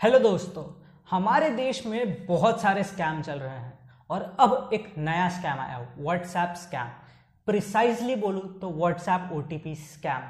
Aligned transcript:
Hello 0.00 0.18
दोस्तों, 0.18 0.62
हमारे 1.10 1.48
देश 1.50 1.80
में 1.86 2.26
बहुत 2.26 2.60
सारे 2.60 2.82
स्कैम 2.84 3.20
चल 3.22 3.38
रहे 3.38 3.50
हैं 3.50 3.72
और 4.10 4.22
अब 4.40 4.70
एक 4.74 4.92
नया 4.98 5.28
स्कैम 5.28 5.60
आया 5.60 5.78
व्हाट्सएप 5.98 6.54
स्कैम 6.56 6.88
प्रिसाइजली 7.48 8.16
बोलूँ 8.16 8.42
तो 8.60 8.70
व्हाट्सएप 8.70 9.30
ओटीपी 9.34 9.74
स्कैम 9.74 10.28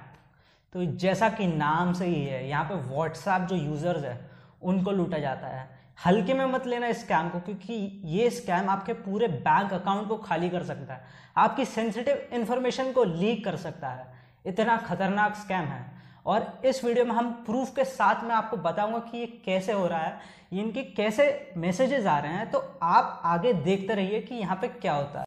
तो 0.73 0.85
जैसा 0.97 1.29
कि 1.29 1.47
नाम 1.47 1.93
से 1.93 2.07
ही 2.07 2.23
है, 2.25 2.49
यहाँ 2.49 2.65
पे 2.65 2.75
व्हाट्सएप 2.75 3.49
जो 3.49 3.57
यूज़र्स 3.57 4.05
है, 4.05 4.31
उनको 4.63 4.91
लूटा 4.91 5.19
जाता 5.19 5.49
है। 5.49 5.69
हल्के 6.07 6.35
में 6.35 6.45
मत 6.47 6.67
लेना 6.67 6.87
इस 6.87 7.01
स्कैम 7.01 7.29
को, 7.29 7.41
क्योंकि 7.41 7.75
ये 8.07 8.31
स्कैम 8.31 8.69
आपके 8.71 8.93
पूरे 8.93 9.29
बैंक 9.29 9.73
अकाउंट 9.73 10.09
को 10.09 10.17
खाली 10.19 10.49
कर 10.51 10.63
सकता 10.63 10.95
है। 10.95 11.05
आपकी 11.37 11.65
सेंसिटिव 11.65 12.29
इंफॉर्मेशन 12.33 12.93
को 12.93 13.05
लीक 13.05 13.45
कर 13.45 13.57
सकता 13.59 13.89
है। 13.89 14.07
इतना 14.47 14.77
खतरनाक 14.79 15.37
स्कैम 15.37 15.65
है। 15.65 15.85
और 16.27 16.47
इस 16.65 16.83
वीडियो 16.85 17.05
में 17.05 17.13
हम 17.15 17.31
प्रूफ 17.45 17.75
के 17.75 17.85
साथ 17.85 18.25
में 18.25 18.35
आपको 18.35 18.57
बताऊँगा 18.59 18.99
कि 19.01 19.19
ये 19.19 19.27
कैसे 19.45 19.73
हो 19.73 19.87
रहा 19.87 20.01
है 20.01 20.21
इनके 20.53 20.83
कैसे 20.85 21.53
मैसेजेस 21.57 22.07
आ 22.07 22.19
रहे 22.19 22.33
हैं 22.33 22.51
तो 22.51 22.59
आप 22.85 23.21
आगे 23.25 23.53
देखते 23.53 23.95
रहिए 23.95 24.21
कि 24.23 24.35
यहाँ 24.35 24.57
पे 24.57 24.69
क्या 24.71 24.95
होता 24.95 25.19
है। 25.21 25.25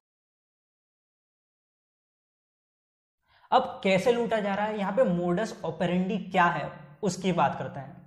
अब 3.52 3.80
कैसे 3.84 4.12
लूटा 4.12 4.40
जा 4.40 4.54
रहा 4.56 4.66
है, 4.66 4.78
यहाँ 4.80 4.92
पे 4.94 5.04
मोडस 5.06 5.56
ऑपरेंडी 5.66 6.18
क्या 6.20 6.46
है, 6.46 6.72
उसकी 7.04 7.32
बात 7.32 7.58
करते 7.60 7.80
हैं। 7.80 7.98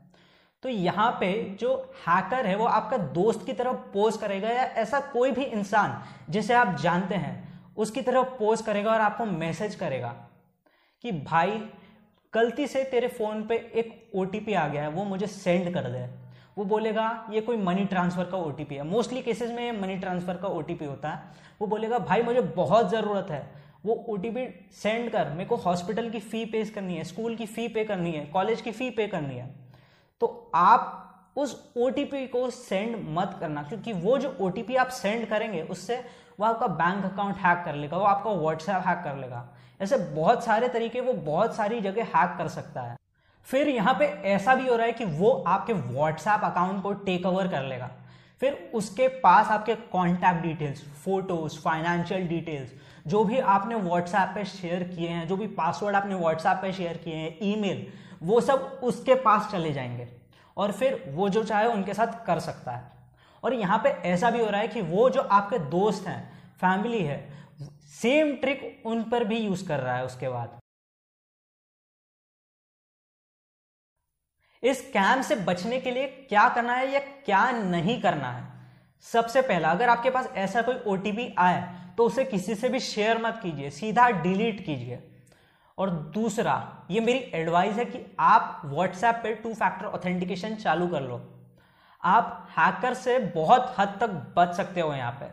तो 0.62 0.69
यहाँ 0.69 1.11
पे 1.20 1.33
जो 1.61 1.74
हैकर 2.06 2.47
है, 2.47 2.55
वो 2.56 2.64
आपका 2.66 2.97
दोस्त 2.97 3.47
की 3.47 3.52
तरफ़ 3.52 3.77
पोस्ट 3.92 4.20
करेगा 4.20 4.48
या 4.48 4.62
ऐसा 4.83 5.00
कोई 5.12 5.30
भी 5.30 5.45
इंसान 5.45 6.02
जिसे 6.30 6.55
आप 6.55 6.77
जानते 6.77 7.14
हैं, 7.14 7.74
उसकी 7.77 8.02
तरफ़ 8.02 8.28
पोस्ट 8.38 8.66
करेगा 8.66 8.92
और 8.92 9.00
आपको 9.00 9.24
मैसेज 9.27 9.74
करेगा 9.74 10.14
कि 11.05 11.12
भाई 11.12 11.62
गलती 12.34 12.66
से 12.66 12.84
तेरे 12.84 13.09
फ़ोन 13.09 13.42
पे 13.46 13.56
एक 13.74 14.10
ओटीपी 14.14 14.52
आ 14.54 14.68
गया 14.68 14.82
है, 14.82 14.88
वो 14.88 15.04
मुझे 15.04 15.27
सेंड 15.27 15.72
कर 15.74 15.88
दे। 15.91 16.06
वो 16.58 16.64
बोलेगा, 16.64 17.28
ये 17.30 17.41
कोई 17.41 17.56
मनी 17.56 17.84
ट्रांसफ़र 17.84 18.24
का 18.24 18.36
ओटीपी 18.36 18.74
है। 18.74 18.82
मोस्टली 18.82 19.22
केसेस 19.22 19.50
में 19.50 19.80
मनी 19.80 19.97
ट्रांसफ़र 19.97 20.36
का 20.36 20.48
ओटीपी 20.48 20.84
होता 20.84 21.10
है। 21.10 21.22
वो 21.60 21.66
बोलेगा, 21.66 21.98
भाई, 21.98 22.22
मुझे 22.22 22.41
बहुत 22.41 22.91
ज़रूरत 22.91 23.30
है। 23.30 23.62
वो 23.86 23.94
ओटीपी 24.08 24.47
सेंड 24.72 25.10
कर, 25.10 25.28
मेरे 25.28 25.44
को 25.44 25.56
हॉस्पिटल 25.56 26.10
की 26.10 26.20
फ़ी 26.20 26.44
पे 26.44 26.64
करनी 26.64 26.97
है 26.97 27.05
स्कूल 27.05 27.36
की 27.36 27.47
फ़ी 27.47 27.69
पे 27.69 27.84
करनी 27.84 28.12
है 28.12 28.25
कॉलेज 28.27 28.60
की 28.60 28.72
फ़ी 28.72 28.91
पे 28.91 29.06
करनी 29.06 29.34
है। 29.34 29.55
तो 30.20 30.50
आप 30.55 31.11
उस 31.36 31.72
ओटीपी 31.77 32.27
को 32.27 32.50
सेंड 32.50 32.97
मत 33.08 33.36
करना, 33.41 33.62
क्योंकि 33.62 33.92
वो 33.92 34.19
जो 34.19 34.36
ओटीपी 34.41 34.77
आप 34.77 34.88
सेंड 34.88 35.28
करेंगे, 35.28 35.62
उससे 35.62 35.97
वो 36.41 36.47
आपका 36.47 36.66
बैंक 36.66 37.05
अकाउंट 37.05 37.36
हैक 37.36 37.64
कर 37.64 37.75
लेगा, 37.75 37.97
वो 37.97 38.05
आपका 38.05 38.30
व्हाट्सएप 38.30 38.83
हैक 38.86 38.98
कर 39.05 39.16
लेगा। 39.16 39.48
ऐसे 39.80 39.97
बहुत 39.97 40.44
सारे 40.44 40.69
तरीके, 40.69 41.00
वो 41.00 41.12
बहुत 41.12 41.56
सारी 41.56 41.80
जगह 41.80 42.03
हैक 42.05 42.38
कर 42.38 42.48
सकता 42.48 42.83
है। 42.83 42.97
फिर 43.47 43.69
यहाँ 43.69 43.94
पे 43.94 44.05
ऐसा 44.05 44.55
भी 44.55 44.69
हो 44.69 44.77
रहा 44.77 44.86
है 44.86 44.92
कि 44.92 45.05
वो 45.05 45.30
आपके 45.47 45.72
व्हाट्सएप 45.72 46.41
अकाउंट 46.44 46.83
को 46.83 46.92
टेक 46.92 47.27
ओवर 47.27 47.48
कर 47.48 47.62
लेगा। 47.62 47.91
फिर 48.41 48.70
उसके 48.75 49.08
पास 49.08 49.47
आपके 49.47 49.75
contact 49.75 50.42
details 50.42 50.83
photos 51.05 51.58
financial 51.58 52.27
details 52.28 52.70
जो 53.06 53.25
भी 53.25 53.38
आपने 53.38 53.75
व्हाट्सएप 53.75 54.33
पे 54.34 54.44
शेयर 54.44 54.83
किए 54.83 55.08
हैं, 55.08 55.28
जो 55.28 55.36
भी 55.36 55.47
पासवर्ड 55.47 55.97
आपने 55.97 56.14
व्हाट्सएप 56.14 56.58
पे 56.62 56.72
शेयर 56.72 56.97
किए 56.97 57.14
हैं 57.14 57.38
ईमेल 57.42 57.86
वो 58.22 58.41
सब 58.41 58.80
उसके 58.83 59.14
पास 59.14 59.50
चले 59.53 59.72
जाएँगे। 59.72 60.22
और 60.56 60.72
फिर 60.72 61.03
वो 61.08 61.28
जो 61.28 61.42
चाहे 61.45 61.67
उनके 61.69 61.95
साथ 61.95 62.25
कर 62.27 62.39
सकता 62.41 62.72
है। 62.72 62.91
और 63.42 63.55
यहाँ 63.55 63.78
पे 63.78 63.89
ऐसा 64.08 64.31
भी 64.31 64.41
हो 64.41 64.47
रहा 64.47 64.61
है 64.61 64.69
कि 64.69 64.81
वो 64.83 65.09
जो 65.11 65.20
आपके 65.20 65.59
दोस्त 65.70 66.06
हैं 66.06 66.22
फैमिली 66.61 67.03
है 67.03 67.20
सेम 67.92 68.34
ट्रिक 68.36 68.83
उन 68.86 69.03
पर 69.05 69.25
भी 69.25 69.39
यूज़ 69.39 69.67
कर 69.69 69.81
रहा 69.81 69.97
है 69.97 70.05
उसके 70.05 70.28
बाद। 70.28 70.59
इस 74.62 74.81
कैम 74.91 75.22
से 75.22 75.36
बचने 75.36 75.78
के 75.81 75.91
लिए 75.91 76.06
क्या 76.28 76.48
करना 76.48 76.75
है 76.75 76.92
या 76.92 76.98
क्या 76.98 77.50
नहीं 77.53 78.00
करना 78.03 78.31
है? 78.31 78.50
सबसे 79.05 79.42
पहला, 79.42 79.70
अगर 79.70 79.89
आपके 79.89 80.11
पास 80.11 80.27
ऐसा 80.37 80.62
कोई 80.62 80.75
ओटीपी 80.87 81.34
आए 81.39 81.62
तो 81.98 82.05
उसे 82.06 82.25
किसी 82.25 82.55
से 82.55 82.69
भी 82.69 82.81
शेयर 82.81 83.22
मत 83.22 83.41
कीजिए, 83.42 83.70
सीधा 83.70 84.09
डिलीट 84.12 84.65
कीजिए। 84.66 85.03
और 85.82 85.91
दूसरा, 85.91 86.87
ये 86.91 87.00
मेरी 87.00 87.19
एडवाइस 87.34 87.76
है 87.76 87.84
कि 87.84 88.04
आप 88.20 88.60
व्हाट्सएप 88.65 89.15
पे 89.15 89.34
टू 89.34 89.54
फैक्टर 89.54 89.87
ऑथेंटिकेशन 89.87 90.54
चालू 90.54 90.87
कर 90.88 91.03
लो। 91.03 91.20
आप 92.03 92.48
हैकर 92.59 92.94
से 92.94 93.19
बहुत 93.34 93.75
हद 93.78 93.97
तक 94.00 94.10
बच 94.37 94.54
सकते 94.56 94.81
हो 94.81 94.93
यहाँ 94.94 95.12
पे। 95.12 95.26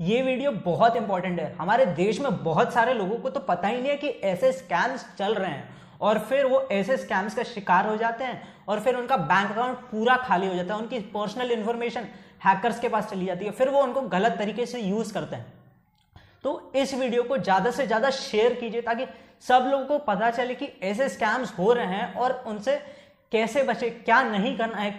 ये 0.00 0.20
वीडियो 0.22 0.52
बहुत 0.52 0.96
इंपॉर्टेंट 0.96 1.40
है। 1.40 1.54
हमारे 1.54 1.86
देश 1.86 2.20
में 2.20 2.42
बहुत 2.44 2.72
सारे 2.72 2.94
लोगों 2.94 3.16
को 3.16 3.30
तो 3.30 3.40
पता 3.40 3.68
ही 3.68 3.76
नहीं 3.76 3.90
है 3.90 3.96
कि 3.96 4.08
ऐसे 4.08 4.52
स्कैम्स 4.52 5.06
चल 5.18 5.34
रहे 5.34 5.50
हैं 5.50 5.98
और 6.00 6.18
फिर 6.18 6.46
वो 6.46 6.60
ऐसे 6.72 6.96
स्कैम्स 6.96 7.34
का 7.34 7.42
शिकार 7.44 7.86
हो 7.88 7.96
जाते 7.96 8.24
हैं 8.24 8.42
और 8.68 8.80
फिर 8.80 8.96
उनका 8.96 9.16
बैंक 9.16 9.50
अकाउंट 9.50 9.78
पूरा 9.90 10.16
खाली 10.18 10.48
हो 10.48 10.54
जाता 10.54 10.74
है। 10.74 10.80
उनकी 10.80 10.98
पर्सनल 11.14 11.50
इंफॉर्मेशन 11.50 12.08
हैकर्स 12.44 12.80
के 12.80 12.88
पास 12.88 13.10
चली 13.10 13.26
जाती 13.26 13.44
है। 13.44 13.50
फिर 13.50 13.68
वो 13.68 13.82
उनको 13.82 14.00
गलत 14.10 14.38
तरीके 14.38 14.66
से 14.66 14.80
यूज़ 14.80 15.14
करते 15.14 15.36
हैं। 15.36 15.55
तो 16.46 16.72
इस 16.76 16.92
वीडियो 16.94 17.22
को 17.22 17.36
ज़्यादा 17.38 17.70
से 17.70 17.86
ज़्यादा 17.86 18.10
शेयर 18.10 18.52
कीजिए 18.54 18.80
ताकि 18.80 19.04
सब 19.42 19.64
लोगों 19.70 19.84
को 19.86 19.98
पता 20.04 20.30
चले 20.30 20.54
कि 20.54 20.66
ऐसे 20.82 21.08
स्कैम्स 21.08 21.52
हो 21.58 21.72
रहे 21.72 21.86
हैं 21.86 22.14
और 22.14 22.32
उनसे 22.46 22.76
कैसे 23.32 23.62
बचे, 23.62 23.88
क्या 23.90 24.22
नहीं 24.22 24.56
करना 24.58 24.76
है 24.76 24.90